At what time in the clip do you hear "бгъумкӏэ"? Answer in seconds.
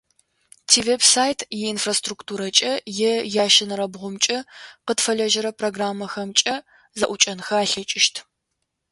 3.93-4.37